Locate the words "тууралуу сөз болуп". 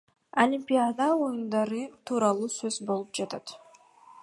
2.11-3.15